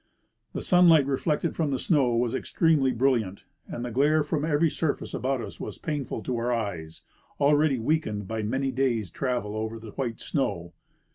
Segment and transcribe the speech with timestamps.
[0.53, 4.67] The sun light reflected from the snow Avas extremely brilliant, and the glare from every
[4.71, 7.03] surface about us was painful to our eyes,
[7.39, 10.73] already weakened by many days' travel over the white snow.